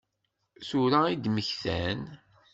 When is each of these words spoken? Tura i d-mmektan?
Tura 0.67 0.99
i 1.13 1.15
d-mmektan? 1.15 2.01